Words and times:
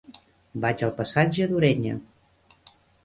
Vaig 0.63 0.81
al 0.87 0.93
passatge 1.01 1.47
d'Ureña. 1.51 1.95